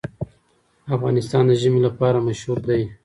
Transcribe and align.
افغانستان 0.95 1.43
د 1.47 1.51
ژمی 1.61 1.79
لپاره 1.87 2.23
مشهور 2.27 2.59
دی. 2.67 2.81